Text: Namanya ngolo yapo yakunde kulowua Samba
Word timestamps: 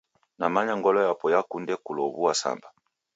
Namanya 0.39 0.73
ngolo 0.77 0.99
yapo 1.07 1.25
yakunde 1.33 1.73
kulowua 1.83 2.31
Samba 2.41 2.67